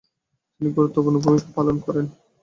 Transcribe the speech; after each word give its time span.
তিনি 0.53 0.69
গুরুত্বপূর্ণ 0.77 1.17
ভুমিকা 1.23 1.49
পালন 1.57 1.75
করেন। 1.85 2.05